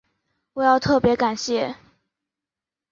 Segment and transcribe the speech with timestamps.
[0.53, 1.75] 我要特別感谢